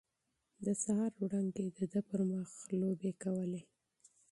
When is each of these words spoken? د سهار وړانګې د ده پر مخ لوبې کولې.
د 0.65 0.67
سهار 0.83 1.11
وړانګې 1.19 1.67
د 1.77 1.79
ده 1.91 2.01
پر 2.09 2.21
مخ 2.31 2.49
لوبې 2.79 3.11
کولې. 3.23 3.61